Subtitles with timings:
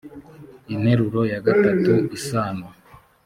[0.73, 1.39] interuro ya
[1.69, 2.67] iii isano